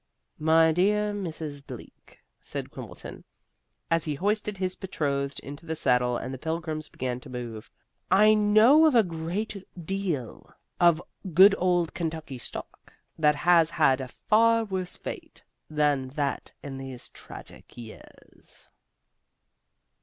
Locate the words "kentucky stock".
11.93-12.91